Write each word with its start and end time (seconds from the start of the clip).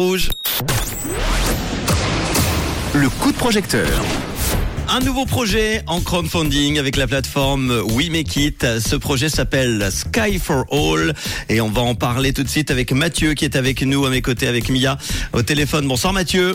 Rouge. 0.00 0.28
Le 2.94 3.08
coup 3.08 3.32
de 3.32 3.36
projecteur. 3.36 3.88
Un 4.88 5.00
nouveau 5.00 5.26
projet 5.26 5.82
en 5.88 6.00
crowdfunding 6.00 6.78
avec 6.78 6.94
la 6.94 7.08
plateforme 7.08 7.82
We 7.90 8.08
Make 8.08 8.36
It. 8.36 8.66
Ce 8.78 8.94
projet 8.94 9.28
s'appelle 9.28 9.88
Sky 9.90 10.38
for 10.38 10.66
All 10.70 11.14
et 11.48 11.60
on 11.60 11.68
va 11.68 11.80
en 11.80 11.96
parler 11.96 12.32
tout 12.32 12.44
de 12.44 12.48
suite 12.48 12.70
avec 12.70 12.92
Mathieu 12.92 13.34
qui 13.34 13.44
est 13.44 13.56
avec 13.56 13.82
nous 13.82 14.06
à 14.06 14.10
mes 14.10 14.22
côtés 14.22 14.46
avec 14.46 14.70
Mia 14.70 14.98
au 15.32 15.42
téléphone. 15.42 15.88
Bonsoir 15.88 16.12
Mathieu. 16.12 16.54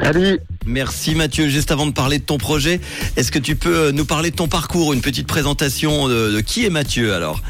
Salut. 0.00 0.38
Merci 0.64 1.16
Mathieu. 1.16 1.48
Juste 1.48 1.72
avant 1.72 1.86
de 1.86 1.92
parler 1.92 2.20
de 2.20 2.24
ton 2.24 2.38
projet, 2.38 2.80
est-ce 3.16 3.32
que 3.32 3.40
tu 3.40 3.56
peux 3.56 3.90
nous 3.90 4.04
parler 4.04 4.30
de 4.30 4.36
ton 4.36 4.46
parcours, 4.46 4.92
une 4.92 5.00
petite 5.00 5.26
présentation 5.26 6.06
de, 6.06 6.30
de 6.30 6.40
qui 6.40 6.64
est 6.64 6.70
Mathieu 6.70 7.12
alors? 7.12 7.42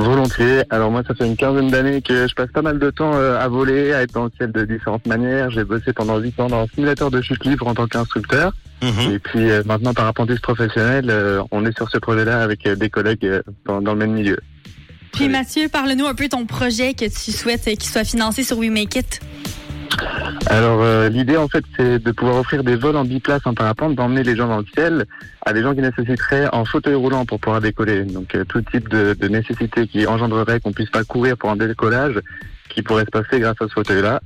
Volontiers. 0.00 0.62
Alors 0.70 0.90
moi, 0.90 1.02
ça 1.06 1.14
fait 1.14 1.26
une 1.26 1.36
quinzaine 1.36 1.70
d'années 1.70 2.02
que 2.02 2.26
je 2.26 2.34
passe 2.34 2.50
pas 2.50 2.62
mal 2.62 2.78
de 2.78 2.90
temps 2.90 3.14
euh, 3.14 3.38
à 3.38 3.48
voler, 3.48 3.92
à 3.92 4.02
être 4.02 4.12
dans 4.12 4.24
le 4.24 4.30
ciel 4.36 4.52
de 4.52 4.64
différentes 4.64 5.06
manières. 5.06 5.50
J'ai 5.50 5.64
bossé 5.64 5.92
pendant 5.92 6.18
8 6.18 6.40
ans 6.40 6.46
dans 6.48 6.62
un 6.62 6.66
simulateur 6.66 7.10
de 7.10 7.20
chute 7.20 7.44
libre 7.44 7.66
en 7.66 7.74
tant 7.74 7.86
qu'instructeur. 7.86 8.52
Mhm. 8.82 9.12
Et 9.12 9.18
puis 9.18 9.50
euh, 9.50 9.62
maintenant, 9.64 9.92
parapentiste 9.92 10.40
professionnel, 10.40 11.06
euh, 11.10 11.42
on 11.50 11.64
est 11.66 11.76
sur 11.76 11.90
ce 11.90 11.98
projet-là 11.98 12.42
avec 12.42 12.66
euh, 12.66 12.76
des 12.76 12.88
collègues 12.88 13.24
euh, 13.26 13.42
dans, 13.66 13.82
dans 13.82 13.92
le 13.92 13.98
même 13.98 14.12
milieu. 14.12 14.38
Puis 15.12 15.28
Mathieu, 15.28 15.68
parle-nous 15.68 16.06
un 16.06 16.14
peu 16.14 16.24
de 16.24 16.30
ton 16.30 16.46
projet 16.46 16.94
que 16.94 17.04
tu 17.04 17.32
souhaites 17.32 17.66
euh, 17.68 17.74
qu'il 17.74 17.90
soit 17.90 18.04
financé 18.04 18.44
sur 18.44 18.58
We 18.58 18.70
Make 18.70 18.96
It. 18.96 19.20
Alors 20.46 20.82
euh, 20.82 21.08
l'idée 21.08 21.36
en 21.36 21.48
fait 21.48 21.64
c'est 21.76 21.98
de 21.98 22.12
pouvoir 22.12 22.36
offrir 22.38 22.64
des 22.64 22.76
vols 22.76 22.96
en 22.96 23.04
biplace 23.04 23.42
en 23.44 23.54
parapente, 23.54 23.94
d'emmener 23.94 24.22
les 24.22 24.36
gens 24.36 24.48
dans 24.48 24.58
le 24.58 24.66
ciel 24.74 25.06
à 25.44 25.52
des 25.52 25.62
gens 25.62 25.74
qui 25.74 25.80
nécessiteraient 25.80 26.48
en 26.52 26.64
fauteuil 26.64 26.94
roulant 26.94 27.24
pour 27.24 27.40
pouvoir 27.40 27.60
décoller. 27.60 28.04
Donc 28.04 28.34
euh, 28.34 28.44
tout 28.44 28.62
type 28.62 28.88
de, 28.88 29.14
de 29.14 29.28
nécessité 29.28 29.86
qui 29.86 30.06
engendrerait 30.06 30.60
qu'on 30.60 30.72
puisse 30.72 30.90
pas 30.90 31.04
courir 31.04 31.36
pour 31.36 31.50
un 31.50 31.56
décollage, 31.56 32.18
qui 32.68 32.82
pourrait 32.82 33.04
se 33.04 33.10
passer 33.10 33.40
grâce 33.40 33.56
à 33.60 33.66
ce 33.68 33.72
fauteuil-là. 33.72 34.20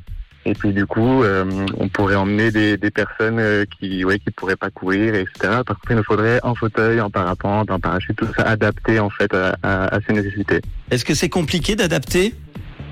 Et 0.46 0.52
puis 0.52 0.72
du 0.74 0.84
coup, 0.84 1.22
euh, 1.22 1.66
on 1.78 1.88
pourrait 1.88 2.16
emmener 2.16 2.50
des, 2.50 2.76
des 2.76 2.90
personnes 2.90 3.38
euh, 3.38 3.64
qui 3.78 4.04
ouais 4.04 4.18
qui 4.18 4.30
pourraient 4.30 4.56
pas 4.56 4.68
courir, 4.68 5.14
etc. 5.14 5.32
Par 5.40 5.76
contre, 5.78 5.90
il 5.90 5.96
nous 5.96 6.04
faudrait 6.04 6.38
un 6.42 6.54
fauteuil, 6.54 7.00
en 7.00 7.08
parapente, 7.08 7.70
un 7.70 7.80
parachute, 7.80 8.16
tout 8.16 8.28
ça 8.36 8.42
adapté 8.42 9.00
en 9.00 9.08
fait 9.08 9.32
à, 9.32 9.56
à, 9.62 9.94
à 9.94 9.98
ces 10.06 10.12
nécessités. 10.12 10.60
Est-ce 10.90 11.04
que 11.06 11.14
c'est 11.14 11.30
compliqué 11.30 11.76
d'adapter 11.76 12.34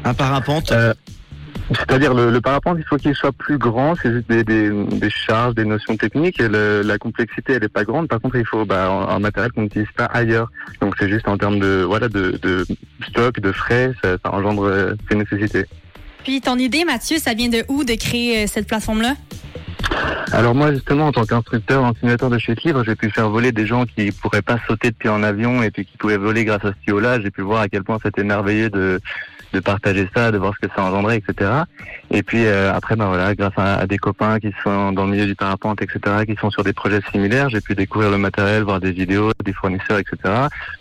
un 0.04 0.14
parapente? 0.14 0.72
Euh, 0.72 0.94
C'est-à-dire 1.78 2.14
le, 2.14 2.30
le 2.30 2.40
parapente, 2.40 2.76
il 2.78 2.84
faut 2.84 2.96
qu'il 2.96 3.14
soit 3.14 3.32
plus 3.32 3.58
grand. 3.58 3.94
C'est 3.94 4.12
juste 4.12 4.28
des, 4.28 4.44
des, 4.44 4.70
des 4.70 5.10
charges, 5.10 5.54
des 5.54 5.64
notions 5.64 5.96
techniques. 5.96 6.40
Et 6.40 6.48
le- 6.48 6.82
la 6.82 6.98
complexité, 6.98 7.54
elle 7.54 7.64
est 7.64 7.68
pas 7.68 7.84
grande. 7.84 8.08
Par 8.08 8.20
contre, 8.20 8.36
il 8.36 8.46
faut 8.46 8.64
bah, 8.64 8.88
un, 8.88 9.16
un 9.16 9.18
matériel 9.18 9.52
qu'on 9.52 9.62
n'utilise 9.62 9.90
pas 9.96 10.04
ailleurs. 10.06 10.50
Donc 10.80 10.94
c'est 10.98 11.08
juste 11.08 11.28
en 11.28 11.38
termes 11.38 11.58
de 11.58 11.82
voilà 11.82 12.08
de, 12.08 12.38
de 12.42 12.66
stock, 13.08 13.40
de 13.40 13.52
frais, 13.52 13.92
ça, 14.02 14.16
ça 14.22 14.34
engendre 14.34 14.64
euh, 14.64 14.94
ces 15.08 15.16
nécessités. 15.16 15.66
Puis 16.24 16.40
ton 16.40 16.56
idée, 16.56 16.84
Mathieu, 16.84 17.18
ça 17.18 17.34
vient 17.34 17.48
de 17.48 17.64
où 17.68 17.84
de 17.84 17.94
créer 17.94 18.44
euh, 18.44 18.46
cette 18.46 18.66
plateforme-là? 18.68 19.14
Alors 20.30 20.54
moi 20.54 20.72
justement 20.72 21.08
en 21.08 21.12
tant 21.12 21.24
qu'instructeur 21.26 21.82
en 21.82 21.92
simulateur 21.94 22.30
de 22.30 22.38
chute 22.38 22.62
libre, 22.62 22.82
j'ai 22.84 22.94
pu 22.94 23.10
faire 23.10 23.28
voler 23.28 23.52
des 23.52 23.66
gens 23.66 23.84
qui 23.84 24.10
pourraient 24.12 24.40
pas 24.40 24.58
sauter 24.66 24.90
depuis 24.90 25.08
en 25.08 25.22
avion 25.22 25.62
et 25.62 25.70
puis 25.70 25.84
qui 25.84 25.96
pouvaient 25.96 26.16
voler 26.16 26.44
grâce 26.44 26.64
à 26.64 26.68
ce 26.68 26.84
tuyau-là. 26.84 27.20
J'ai 27.20 27.30
pu 27.30 27.42
voir 27.42 27.60
à 27.60 27.68
quel 27.68 27.82
point 27.82 27.98
c'était 28.02 28.24
merveilleux 28.24 28.70
de 28.70 29.00
de 29.52 29.60
partager 29.60 30.08
ça, 30.14 30.30
de 30.30 30.38
voir 30.38 30.54
ce 30.54 30.66
que 30.66 30.72
ça 30.74 30.82
engendrait, 30.82 31.18
etc. 31.18 31.50
Et 32.10 32.22
puis 32.22 32.46
euh, 32.46 32.72
après, 32.72 32.96
ben 32.96 33.06
voilà, 33.06 33.34
grâce 33.34 33.52
à, 33.56 33.86
des 33.86 33.98
copains 33.98 34.38
qui 34.38 34.52
sont 34.62 34.92
dans 34.92 35.04
le 35.04 35.12
milieu 35.12 35.26
du 35.26 35.34
parapente, 35.34 35.82
etc., 35.82 36.24
qui 36.26 36.36
sont 36.40 36.50
sur 36.50 36.64
des 36.64 36.72
projets 36.72 37.00
similaires, 37.10 37.48
j'ai 37.48 37.60
pu 37.60 37.74
découvrir 37.74 38.10
le 38.10 38.18
matériel, 38.18 38.62
voir 38.62 38.80
des 38.80 38.92
vidéos, 38.92 39.32
des 39.44 39.52
fournisseurs, 39.52 39.98
etc. 39.98 40.16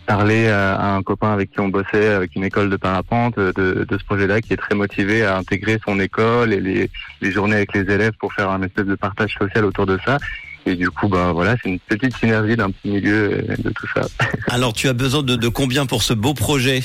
Parler 0.06 0.48
à 0.48 0.94
un 0.94 1.02
copain 1.02 1.32
avec 1.32 1.50
qui 1.50 1.60
on 1.60 1.68
bossait 1.68 2.08
avec 2.08 2.34
une 2.34 2.44
école 2.44 2.70
de 2.70 2.76
parapente 2.76 3.38
euh, 3.38 3.52
de, 3.54 3.84
de 3.88 3.98
ce 3.98 4.04
projet-là, 4.04 4.40
qui 4.40 4.52
est 4.52 4.56
très 4.56 4.74
motivé 4.74 5.24
à 5.24 5.36
intégrer 5.36 5.78
son 5.84 6.00
école 6.00 6.52
et 6.52 6.60
les, 6.60 6.90
les 7.20 7.32
journées 7.32 7.56
avec 7.56 7.74
les 7.74 7.92
élèves 7.92 8.12
pour 8.18 8.32
faire 8.32 8.50
un 8.50 8.62
espèce 8.62 8.86
de 8.86 8.94
partage 8.94 9.34
social 9.38 9.64
autour 9.64 9.86
de 9.86 9.98
ça. 10.04 10.18
Et 10.64 10.76
du 10.76 10.90
coup, 10.90 11.08
ben 11.08 11.32
voilà, 11.32 11.56
c'est 11.62 11.70
une 11.70 11.80
petite 11.80 12.16
synergie 12.16 12.56
d'un 12.56 12.70
petit 12.70 12.88
milieu 12.88 13.32
euh, 13.32 13.56
de 13.58 13.70
tout 13.70 13.86
ça. 13.94 14.02
Alors 14.48 14.72
tu 14.72 14.88
as 14.88 14.92
besoin 14.92 15.22
de, 15.22 15.36
de 15.36 15.48
combien 15.48 15.86
pour 15.86 16.02
ce 16.02 16.14
beau 16.14 16.34
projet? 16.34 16.80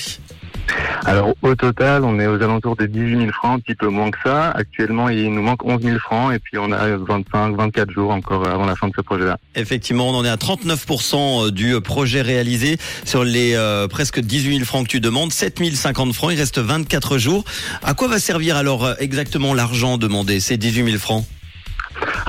Alors 1.05 1.33
au 1.41 1.55
total, 1.55 2.03
on 2.03 2.19
est 2.19 2.27
aux 2.27 2.41
alentours 2.41 2.75
de 2.75 2.85
18 2.85 3.19
000 3.19 3.31
francs, 3.31 3.57
un 3.57 3.59
petit 3.59 3.75
peu 3.75 3.87
moins 3.87 4.11
que 4.11 4.17
ça. 4.23 4.51
Actuellement, 4.51 5.09
il 5.09 5.33
nous 5.33 5.41
manque 5.41 5.63
11 5.65 5.81
000 5.81 5.99
francs 5.99 6.33
et 6.33 6.39
puis 6.39 6.57
on 6.57 6.71
a 6.71 6.97
25, 6.97 7.55
24 7.55 7.91
jours 7.91 8.11
encore 8.11 8.47
avant 8.47 8.65
la 8.65 8.75
fin 8.75 8.87
de 8.87 8.93
ce 8.95 9.01
projet-là. 9.01 9.37
Effectivement, 9.55 10.09
on 10.09 10.15
en 10.15 10.25
est 10.25 10.29
à 10.29 10.35
39% 10.35 11.51
du 11.51 11.79
projet 11.81 12.21
réalisé 12.21 12.77
sur 13.05 13.23
les 13.23 13.53
euh, 13.55 13.87
presque 13.87 14.19
18 14.19 14.55
000 14.55 14.65
francs 14.65 14.85
que 14.85 14.91
tu 14.91 14.99
demandes, 14.99 15.31
7 15.31 15.61
050 15.75 16.13
francs, 16.13 16.31
il 16.33 16.39
reste 16.39 16.59
24 16.59 17.17
jours. 17.17 17.43
À 17.83 17.93
quoi 17.93 18.07
va 18.07 18.19
servir 18.19 18.57
alors 18.57 18.85
euh, 18.85 18.93
exactement 18.99 19.53
l'argent 19.53 19.97
demandé, 19.97 20.39
ces 20.39 20.57
18 20.57 20.85
000 20.85 20.97
francs? 20.97 21.25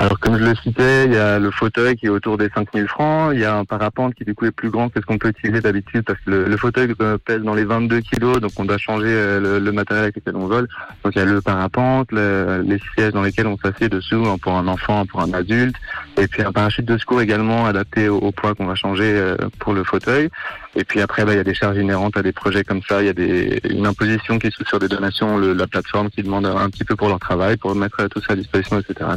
Alors 0.00 0.20
comme 0.20 0.38
je 0.38 0.44
le 0.44 0.54
citais, 0.54 1.06
il 1.06 1.12
y 1.12 1.16
a 1.16 1.40
le 1.40 1.50
fauteuil 1.50 1.96
qui 1.96 2.06
est 2.06 2.08
autour 2.08 2.38
des 2.38 2.48
5 2.54 2.68
000 2.72 2.86
francs, 2.86 3.32
il 3.34 3.40
y 3.40 3.44
a 3.44 3.56
un 3.56 3.64
parapente 3.64 4.14
qui 4.14 4.24
du 4.24 4.32
coup 4.32 4.44
est 4.46 4.52
plus 4.52 4.70
grand 4.70 4.88
que 4.90 5.00
ce 5.00 5.04
qu'on 5.06 5.18
peut 5.18 5.28
utiliser 5.30 5.60
d'habitude 5.60 6.02
parce 6.02 6.20
que 6.20 6.30
le, 6.30 6.56
fauteuil 6.56 6.94
euh, 7.00 7.18
pèse 7.18 7.42
dans 7.42 7.54
les 7.54 7.64
22 7.64 7.98
kilos, 8.00 8.40
donc 8.40 8.52
on 8.58 8.64
doit 8.64 8.78
changer 8.78 9.08
euh, 9.08 9.58
le, 9.58 9.72
matériel 9.72 10.04
avec 10.04 10.16
lequel 10.16 10.36
on 10.36 10.46
vole. 10.46 10.68
Donc 11.02 11.16
il 11.16 11.18
y 11.18 11.22
a 11.22 11.24
le 11.24 11.40
parapente, 11.40 12.12
le- 12.12 12.62
les 12.64 12.80
sièges 12.94 13.12
dans 13.12 13.22
lesquels 13.22 13.48
on 13.48 13.56
s'assied 13.58 13.88
dessous 13.88 14.24
hein, 14.28 14.36
pour 14.40 14.52
un 14.56 14.68
enfant, 14.68 15.04
pour 15.04 15.20
un 15.20 15.32
adulte, 15.32 15.74
et 16.16 16.28
puis 16.28 16.42
un 16.42 16.52
parachute 16.52 16.84
de 16.84 16.96
secours 16.96 17.20
également 17.20 17.66
adapté 17.66 18.08
au, 18.08 18.30
poids 18.30 18.54
qu'on 18.54 18.66
va 18.66 18.76
changer 18.76 19.10
euh, 19.16 19.36
pour 19.58 19.72
le 19.74 19.82
fauteuil. 19.82 20.28
Et 20.76 20.84
puis 20.84 21.00
après, 21.00 21.24
bah, 21.24 21.32
il 21.32 21.38
y 21.38 21.40
a 21.40 21.44
des 21.44 21.54
charges 21.54 21.76
inhérentes 21.76 22.16
à 22.16 22.22
des 22.22 22.30
projets 22.32 22.62
comme 22.62 22.82
ça. 22.88 23.02
Il 23.02 23.06
y 23.06 23.10
a 23.10 23.14
des, 23.14 23.60
une 23.68 23.84
imposition 23.86 24.38
qui 24.38 24.46
est 24.46 24.68
sur 24.68 24.78
des 24.78 24.86
donations, 24.86 25.38
le- 25.38 25.54
la 25.54 25.66
plateforme 25.66 26.08
qui 26.08 26.22
demande 26.22 26.46
un 26.46 26.70
petit 26.70 26.84
peu 26.84 26.94
pour 26.94 27.08
leur 27.08 27.18
travail, 27.18 27.56
pour 27.56 27.74
mettre 27.74 28.06
tout 28.06 28.20
ça 28.20 28.34
à 28.34 28.36
disposition, 28.36 28.78
etc. 28.78 29.10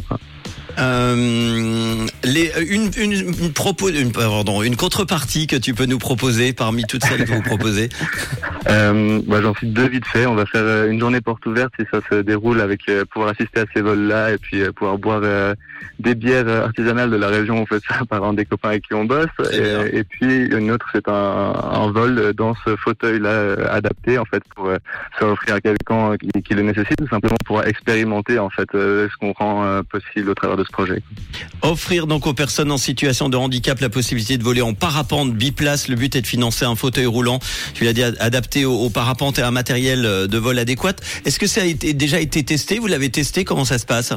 euh, 0.78 2.06
les, 2.24 2.52
une, 2.68 2.90
une, 2.96 3.12
une, 3.12 3.52
propos, 3.52 3.88
une, 3.90 4.12
pardon, 4.12 4.62
une 4.62 4.76
contrepartie 4.76 5.46
que 5.46 5.56
tu 5.56 5.74
peux 5.74 5.86
nous 5.86 5.98
proposer 5.98 6.52
parmi 6.52 6.84
toutes 6.84 7.04
celles 7.04 7.24
que 7.24 7.32
vous 7.32 7.42
proposez 7.42 7.88
Euh, 8.68 9.20
bah, 9.26 9.40
J'en 9.42 9.54
cite 9.54 9.72
deux 9.72 9.88
vite 9.88 10.06
fait. 10.06 10.26
On 10.26 10.34
va 10.34 10.46
faire 10.46 10.62
euh, 10.64 10.90
une 10.90 11.00
journée 11.00 11.20
porte 11.20 11.44
ouverte 11.46 11.72
si 11.78 11.86
ça 11.90 12.00
se 12.10 12.22
déroule 12.22 12.60
avec 12.60 12.88
euh, 12.88 13.04
pouvoir 13.04 13.30
assister 13.32 13.60
à 13.60 13.64
ces 13.74 13.80
vols-là 13.80 14.32
et 14.32 14.38
puis 14.38 14.62
euh, 14.62 14.72
pouvoir 14.72 14.98
boire 14.98 15.20
euh, 15.24 15.54
des 15.98 16.14
bières 16.14 16.46
euh, 16.46 16.64
artisanales 16.64 17.10
de 17.10 17.16
la 17.16 17.28
région. 17.28 17.60
On 17.60 17.66
fait 17.66 17.82
ça 17.88 18.04
par 18.08 18.22
un 18.24 18.34
des 18.34 18.44
copains 18.44 18.70
avec 18.70 18.86
qui 18.86 18.94
on 18.94 19.04
bosse. 19.04 19.26
Et, 19.52 19.98
et 19.98 20.04
puis 20.04 20.46
une 20.46 20.70
autre, 20.70 20.86
c'est 20.92 21.08
un, 21.08 21.12
un 21.12 21.90
vol 21.90 22.32
dans 22.34 22.54
ce 22.64 22.76
fauteuil-là 22.76 23.70
adapté 23.70 24.18
en 24.18 24.24
fait 24.24 24.42
pour 24.54 24.66
euh, 24.66 24.78
se 25.18 25.24
offrir 25.24 25.56
à 25.56 25.60
quelqu'un 25.60 26.16
qui, 26.16 26.42
qui 26.42 26.54
le 26.54 26.62
nécessite, 26.62 26.96
tout 26.98 27.08
simplement 27.08 27.36
pour 27.44 27.64
expérimenter 27.64 28.38
en 28.38 28.50
fait 28.50 28.68
euh, 28.74 29.08
ce 29.10 29.16
qu'on 29.16 29.32
rend 29.32 29.82
possible 29.90 30.30
au 30.30 30.34
travers 30.34 30.56
de 30.56 30.64
ce 30.64 30.70
projet. 30.70 31.02
Offrir 31.62 32.06
donc 32.06 32.26
aux 32.26 32.34
personnes 32.34 32.70
en 32.70 32.78
situation 32.78 33.28
de 33.28 33.36
handicap 33.36 33.80
la 33.80 33.88
possibilité 33.88 34.38
de 34.38 34.44
voler 34.44 34.62
en 34.62 34.74
parapente 34.74 35.32
biplace. 35.32 35.88
Le 35.88 35.96
but 35.96 36.14
est 36.16 36.22
de 36.22 36.26
financer 36.26 36.64
un 36.64 36.76
fauteuil 36.76 37.06
roulant, 37.06 37.38
tu 37.74 37.84
l'as 37.84 37.92
dit, 37.92 38.02
adapté 38.02 38.51
au, 38.64 38.90
parapente 38.90 39.38
et 39.38 39.42
à 39.42 39.48
un 39.48 39.50
matériel 39.50 40.04
euh, 40.04 40.26
de 40.26 40.38
vol 40.38 40.58
adéquat. 40.58 40.94
Est-ce 41.24 41.38
que 41.38 41.46
ça 41.46 41.62
a 41.62 41.64
été, 41.64 41.92
déjà 41.94 42.20
été 42.20 42.42
testé? 42.42 42.78
Vous 42.78 42.86
l'avez 42.86 43.10
testé? 43.10 43.44
Comment 43.44 43.64
ça 43.64 43.78
se 43.78 43.86
passe? 43.86 44.12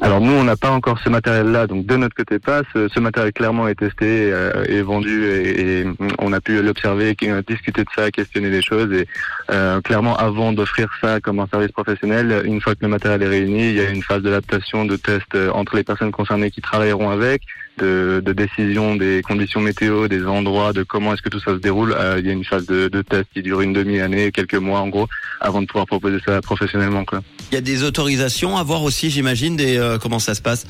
Alors 0.00 0.20
nous, 0.20 0.32
on 0.32 0.44
n'a 0.44 0.56
pas 0.56 0.70
encore 0.70 0.98
ce 1.02 1.08
matériel-là, 1.08 1.66
donc 1.66 1.86
de 1.86 1.96
notre 1.96 2.14
côté 2.14 2.38
pas. 2.38 2.62
Ce, 2.74 3.00
matériel 3.00 3.32
clairement 3.32 3.68
est 3.68 3.74
testé, 3.74 4.30
euh, 4.32 4.64
est 4.64 4.82
vendu 4.82 5.24
et, 5.24 5.80
et 5.80 5.86
on 6.18 6.32
a 6.32 6.40
pu 6.40 6.60
l'observer, 6.60 7.16
euh, 7.22 7.42
discuter 7.46 7.82
de 7.82 7.88
ça, 7.94 8.10
questionner 8.10 8.50
les 8.50 8.62
choses. 8.62 8.92
Et 8.92 9.06
euh, 9.50 9.80
clairement, 9.80 10.16
avant 10.16 10.52
d'offrir 10.52 10.88
ça 11.00 11.20
comme 11.20 11.40
un 11.40 11.46
service 11.46 11.72
professionnel, 11.72 12.42
une 12.44 12.60
fois 12.60 12.74
que 12.74 12.82
le 12.82 12.88
matériel 12.88 13.22
est 13.22 13.28
réuni, 13.28 13.68
il 13.70 13.74
y 13.76 13.80
a 13.80 13.90
une 13.90 14.02
phase 14.02 14.22
d'adaptation, 14.22 14.84
de 14.84 14.96
test 14.96 15.36
entre 15.52 15.76
les 15.76 15.84
personnes 15.84 16.12
concernées 16.12 16.50
qui 16.50 16.60
travailleront 16.60 17.10
avec, 17.10 17.42
de, 17.78 18.22
de 18.24 18.32
décision 18.32 18.96
des 18.96 19.22
conditions 19.22 19.60
météo, 19.60 20.08
des 20.08 20.24
endroits, 20.26 20.72
de 20.72 20.82
comment 20.82 21.14
est-ce 21.14 21.22
que 21.22 21.28
tout 21.28 21.40
ça 21.40 21.52
se 21.52 21.58
déroule. 21.58 21.94
Euh, 21.96 22.16
il 22.18 22.26
y 22.26 22.30
a 22.30 22.32
une 22.32 22.44
phase 22.44 22.66
de, 22.66 22.88
de 22.88 23.02
test 23.02 23.26
qui 23.32 23.42
dure 23.42 23.60
une 23.60 23.72
demi-année, 23.72 24.32
quelques 24.32 24.54
mois 24.54 24.80
en 24.80 24.88
gros, 24.88 25.08
avant 25.40 25.60
de 25.62 25.66
pouvoir 25.66 25.86
proposer 25.86 26.18
ça 26.24 26.40
professionnellement. 26.40 27.04
Quoi. 27.04 27.22
Il 27.50 27.54
y 27.54 27.58
a 27.58 27.62
des 27.62 27.84
autorisations 27.84 28.56
à 28.56 28.62
voir 28.62 28.82
aussi, 28.82 29.10
j'imagine, 29.10 29.56
des 29.56 29.76
euh, 29.78 29.98
comment 29.98 30.18
ça 30.18 30.34
se 30.34 30.42
passe? 30.42 30.66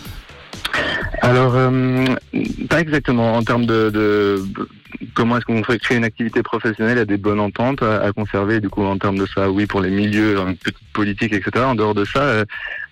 Alors, 1.22 1.54
euh, 1.54 2.04
pas 2.68 2.80
exactement. 2.80 3.34
En 3.34 3.42
termes 3.42 3.66
de, 3.66 3.90
de 3.90 4.42
comment 5.14 5.36
est-ce 5.36 5.44
qu'on 5.44 5.62
fait 5.64 5.78
créer 5.78 5.96
une 5.96 6.04
activité 6.04 6.42
professionnelle, 6.42 6.96
il 6.96 6.98
y 6.98 7.02
a 7.02 7.06
des 7.06 7.16
bonnes 7.16 7.40
ententes 7.40 7.82
à, 7.82 8.02
à 8.02 8.12
conserver. 8.12 8.60
Du 8.60 8.68
coup, 8.68 8.84
en 8.84 8.98
termes 8.98 9.18
de 9.18 9.26
ça, 9.26 9.50
oui, 9.50 9.66
pour 9.66 9.80
les 9.80 9.90
milieux, 9.90 10.38
une 10.38 10.56
petite 10.56 10.78
politique, 10.92 11.32
etc. 11.32 11.64
En 11.64 11.74
dehors 11.74 11.94
de 11.94 12.04
ça, 12.04 12.20
euh, 12.20 12.44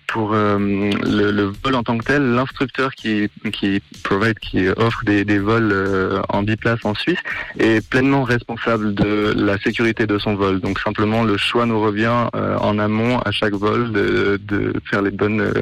pour 0.07 0.33
euh, 0.33 0.57
le, 0.59 1.31
le, 1.31 1.53
vol 1.63 1.75
en 1.75 1.83
tant 1.83 1.97
que 1.97 2.05
tel, 2.05 2.21
l'instructeur 2.21 2.93
qui 2.93 3.29
qui 3.51 3.81
provide, 4.03 4.39
qui 4.39 4.67
offre 4.69 5.03
des, 5.05 5.25
des 5.25 5.39
vols 5.39 5.71
euh, 5.71 6.21
en 6.29 6.43
biplace 6.43 6.79
en 6.83 6.93
Suisse 6.93 7.19
est 7.59 7.87
pleinement 7.87 8.23
responsable 8.23 8.93
de 8.93 9.33
la 9.35 9.57
sécurité 9.57 10.05
de 10.05 10.17
son 10.17 10.35
vol. 10.35 10.59
Donc 10.59 10.79
simplement 10.79 11.23
le 11.23 11.37
choix 11.37 11.65
nous 11.65 11.79
revient 11.79 12.27
euh, 12.35 12.57
en 12.57 12.79
amont 12.79 13.19
à 13.19 13.31
chaque 13.31 13.53
vol 13.53 13.91
de, 13.91 14.39
de 14.43 14.73
faire 14.89 15.01
les 15.01 15.11
bonnes 15.11 15.53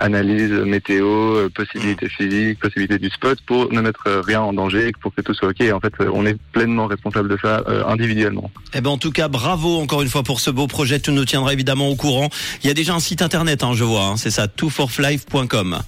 analyses 0.00 0.52
météo, 0.52 1.48
possibilités 1.50 2.08
physiques, 2.08 2.58
possibilités 2.58 2.98
du 2.98 3.10
spot 3.10 3.38
pour 3.46 3.72
ne 3.72 3.80
mettre 3.80 4.22
rien 4.24 4.40
en 4.40 4.52
danger, 4.52 4.92
pour 5.00 5.14
que 5.14 5.20
tout 5.20 5.34
soit 5.34 5.48
ok. 5.48 5.60
Et 5.60 5.72
en 5.72 5.80
fait, 5.80 5.92
on 6.12 6.26
est 6.26 6.36
pleinement 6.52 6.86
responsable 6.86 7.28
de 7.28 7.38
ça 7.40 7.64
individuellement. 7.86 8.50
Eh 8.74 8.80
ben 8.80 8.90
en 8.90 8.98
tout 8.98 9.12
cas, 9.12 9.28
bravo 9.28 9.80
encore 9.80 10.02
une 10.02 10.08
fois 10.08 10.22
pour 10.22 10.40
ce 10.40 10.50
beau 10.50 10.66
projet. 10.66 11.00
Tu 11.00 11.12
nous 11.12 11.24
tiendras 11.24 11.52
évidemment 11.52 11.88
au 11.88 11.96
courant. 11.96 12.28
Il 12.62 12.68
y 12.68 12.70
a 12.70 12.74
déjà 12.74 12.94
un 12.94 13.00
site 13.00 13.22
internet, 13.22 13.62
hein, 13.62 13.72
je 13.74 13.84
vois. 13.84 13.91
Hein, 14.00 14.16
c'est 14.16 14.30
ça, 14.30 14.48
twoforlife.com. 14.48 15.78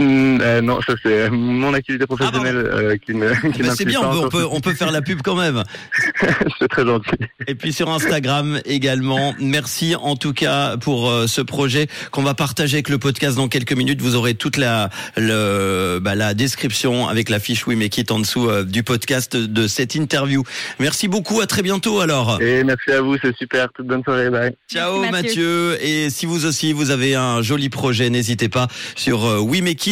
Mm, 0.00 0.38
euh, 0.40 0.60
non, 0.62 0.80
ça 0.80 0.94
c'est 1.02 1.28
mon 1.28 1.74
activité 1.74 2.06
professionnelle 2.06 2.70
ah 2.72 2.76
euh, 2.76 2.96
qui 2.96 3.12
me. 3.12 3.34
Qui 3.52 3.62
bah 3.62 3.74
c'est 3.76 3.84
bien, 3.84 4.00
on 4.00 4.30
peut, 4.30 4.46
on 4.50 4.60
peut, 4.60 4.72
faire 4.72 4.90
la 4.90 5.02
pub 5.02 5.20
quand 5.22 5.34
même. 5.34 5.62
c'est 6.58 6.68
très 6.68 6.86
gentil. 6.86 7.10
Et 7.46 7.54
puis 7.54 7.74
sur 7.74 7.90
Instagram 7.90 8.60
également. 8.64 9.34
Merci 9.38 9.94
en 10.00 10.16
tout 10.16 10.32
cas 10.32 10.78
pour 10.78 11.10
euh, 11.10 11.26
ce 11.26 11.42
projet 11.42 11.88
qu'on 12.12 12.22
va 12.22 12.32
partager 12.32 12.76
avec 12.76 12.88
le 12.88 12.96
podcast 12.96 13.36
dans 13.36 13.48
quelques 13.48 13.74
minutes. 13.74 14.00
Vous 14.00 14.14
aurez 14.14 14.34
toute 14.34 14.56
la 14.56 14.88
le, 15.18 15.98
bah, 16.00 16.14
la 16.14 16.32
description 16.32 17.06
avec 17.06 17.28
la 17.28 17.38
fiche 17.38 17.66
We 17.66 17.76
Make 17.76 17.98
It 17.98 18.10
en 18.10 18.20
dessous 18.20 18.48
euh, 18.48 18.64
du 18.64 18.82
podcast 18.82 19.36
de 19.36 19.66
cette 19.66 19.94
interview. 19.94 20.44
Merci 20.78 21.08
beaucoup. 21.08 21.42
À 21.42 21.46
très 21.46 21.62
bientôt 21.62 22.00
alors. 22.00 22.40
Et 22.40 22.64
merci 22.64 22.90
à 22.92 23.02
vous, 23.02 23.18
c'est 23.20 23.36
super. 23.36 23.70
Toute 23.74 23.86
bonne 23.86 24.02
soirée. 24.02 24.30
Bye. 24.30 24.56
Ciao 24.70 25.04
Mathieu. 25.10 25.76
Et 25.82 26.08
si 26.08 26.24
vous 26.24 26.46
aussi 26.46 26.72
vous 26.72 26.90
avez 26.90 27.16
un 27.16 27.42
joli 27.42 27.68
projet, 27.68 28.08
n'hésitez 28.08 28.48
pas 28.48 28.68
sur 28.96 29.44
We 29.44 29.60
Make 29.60 29.86
It 29.86 29.89